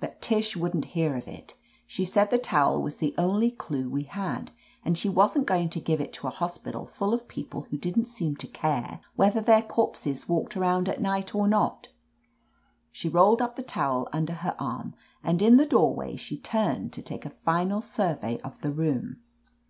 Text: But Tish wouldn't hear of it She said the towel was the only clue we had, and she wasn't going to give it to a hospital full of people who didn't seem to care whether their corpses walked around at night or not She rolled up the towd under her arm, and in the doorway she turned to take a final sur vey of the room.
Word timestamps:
But 0.00 0.20
Tish 0.20 0.54
wouldn't 0.54 0.84
hear 0.92 1.16
of 1.16 1.26
it 1.26 1.54
She 1.86 2.04
said 2.04 2.28
the 2.30 2.36
towel 2.36 2.82
was 2.82 2.98
the 2.98 3.14
only 3.16 3.50
clue 3.50 3.88
we 3.88 4.02
had, 4.02 4.50
and 4.84 4.98
she 4.98 5.08
wasn't 5.08 5.46
going 5.46 5.70
to 5.70 5.80
give 5.80 5.98
it 5.98 6.12
to 6.12 6.26
a 6.26 6.30
hospital 6.30 6.84
full 6.86 7.14
of 7.14 7.26
people 7.26 7.62
who 7.70 7.78
didn't 7.78 8.04
seem 8.04 8.36
to 8.36 8.46
care 8.46 9.00
whether 9.16 9.40
their 9.40 9.62
corpses 9.62 10.28
walked 10.28 10.58
around 10.58 10.90
at 10.90 11.00
night 11.00 11.34
or 11.34 11.48
not 11.48 11.88
She 12.90 13.08
rolled 13.08 13.40
up 13.40 13.56
the 13.56 13.62
towd 13.62 14.08
under 14.12 14.34
her 14.34 14.54
arm, 14.58 14.92
and 15.24 15.40
in 15.40 15.56
the 15.56 15.64
doorway 15.64 16.16
she 16.16 16.36
turned 16.36 16.92
to 16.92 17.00
take 17.00 17.24
a 17.24 17.30
final 17.30 17.80
sur 17.80 18.16
vey 18.20 18.40
of 18.40 18.60
the 18.60 18.72
room. 18.72 19.20